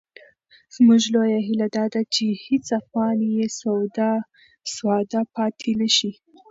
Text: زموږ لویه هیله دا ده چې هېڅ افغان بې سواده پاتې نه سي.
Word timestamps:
زموږ 0.75 1.03
لویه 1.13 1.39
هیله 1.47 1.67
دا 1.77 1.85
ده 1.93 2.01
چې 2.13 2.25
هېڅ 2.45 2.65
افغان 2.79 3.17
بې 3.35 3.47
سواده 4.75 5.21
پاتې 5.35 5.71
نه 5.79 5.87
سي. 5.97 6.11